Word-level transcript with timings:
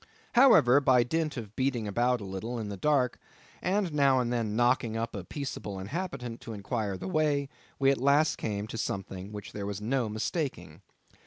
However, 0.33 0.79
by 0.81 1.03
dint 1.03 1.37
of 1.37 1.55
beating 1.55 1.87
about 1.87 2.21
a 2.21 2.25
little 2.25 2.57
in 2.57 2.69
the 2.69 2.75
dark, 2.75 3.19
and 3.61 3.93
now 3.93 4.19
and 4.19 4.33
then 4.33 4.55
knocking 4.55 4.97
up 4.97 5.15
a 5.15 5.23
peaceable 5.23 5.77
inhabitant 5.77 6.41
to 6.41 6.53
inquire 6.53 6.97
the 6.97 7.07
way, 7.07 7.49
we 7.77 7.91
at 7.91 8.01
last 8.01 8.39
came 8.39 8.65
to 8.65 8.79
something 8.79 9.31
which 9.31 9.51
there 9.51 9.67
was 9.67 9.79
no 9.79 10.09
mistaking. 10.09 10.81